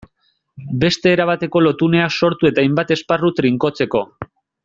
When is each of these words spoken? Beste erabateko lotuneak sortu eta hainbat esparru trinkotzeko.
Beste 0.83 1.11
erabateko 1.17 1.61
lotuneak 1.65 2.15
sortu 2.25 2.51
eta 2.51 2.63
hainbat 2.65 2.95
esparru 2.97 3.33
trinkotzeko. 3.43 4.05